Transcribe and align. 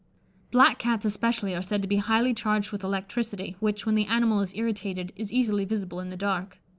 Black 0.49 0.79
Cats 0.79 1.05
especially 1.05 1.53
are 1.55 1.61
said 1.61 1.83
to 1.83 1.87
be 1.87 1.97
highly 1.97 2.33
charged 2.33 2.71
with 2.71 2.83
electricity, 2.83 3.55
which, 3.59 3.85
when 3.85 3.93
the 3.93 4.07
animal 4.07 4.41
is 4.41 4.51
irritated, 4.55 5.13
is 5.15 5.31
easily 5.31 5.63
visible 5.63 5.99
in 5.99 6.09
the 6.09 6.17
dark. 6.17 6.57